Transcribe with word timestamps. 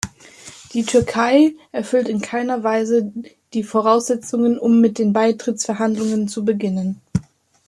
Die 0.73 0.83
Türkei 0.83 1.53
erfüllt 1.71 2.07
in 2.09 2.21
keiner 2.21 2.63
Weise 2.63 3.13
die 3.53 3.61
Voraussetzungen, 3.63 4.57
um 4.57 4.81
mit 4.81 4.97
den 4.97 5.13
Beitrittsverhandlungen 5.13 6.27
zu 6.27 6.43
beginnen. 6.43 6.99